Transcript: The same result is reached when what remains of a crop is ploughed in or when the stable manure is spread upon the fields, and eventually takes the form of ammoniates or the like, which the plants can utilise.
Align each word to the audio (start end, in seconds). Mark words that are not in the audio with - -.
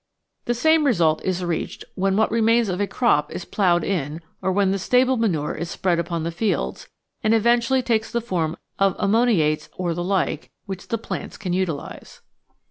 The 0.45 0.55
same 0.55 0.83
result 0.85 1.23
is 1.23 1.45
reached 1.45 1.85
when 1.93 2.15
what 2.17 2.31
remains 2.31 2.69
of 2.69 2.81
a 2.81 2.87
crop 2.87 3.31
is 3.31 3.45
ploughed 3.45 3.83
in 3.83 4.19
or 4.41 4.51
when 4.51 4.71
the 4.71 4.79
stable 4.79 5.15
manure 5.15 5.53
is 5.53 5.69
spread 5.69 5.99
upon 5.99 6.23
the 6.23 6.31
fields, 6.31 6.89
and 7.23 7.35
eventually 7.35 7.83
takes 7.83 8.09
the 8.11 8.19
form 8.19 8.57
of 8.79 8.95
ammoniates 8.97 9.69
or 9.77 9.93
the 9.93 10.03
like, 10.03 10.49
which 10.65 10.87
the 10.87 10.97
plants 10.97 11.37
can 11.37 11.53
utilise. 11.53 12.21